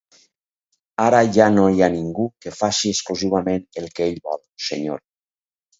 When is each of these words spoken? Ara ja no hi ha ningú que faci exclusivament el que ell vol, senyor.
Ara 1.03 1.19
ja 1.35 1.47
no 1.57 1.67
hi 1.75 1.83
ha 1.87 1.91
ningú 1.97 2.25
que 2.47 2.55
faci 2.63 2.95
exclusivament 2.97 3.69
el 3.83 3.91
que 3.97 4.11
ell 4.13 4.21
vol, 4.31 4.45
senyor. 4.73 5.09